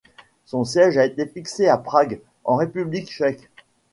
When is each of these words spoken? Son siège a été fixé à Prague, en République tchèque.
Son 0.45 0.63
siège 0.63 0.97
a 0.97 1.05
été 1.05 1.27
fixé 1.27 1.67
à 1.67 1.77
Prague, 1.77 2.21
en 2.43 2.55
République 2.55 3.07
tchèque. 3.07 3.51